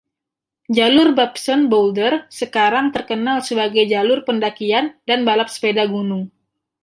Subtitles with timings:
[0.77, 6.23] Jalur Babson Boulder sekarang terkenal sebagai jalur pendakian dan balap sepeda gunung.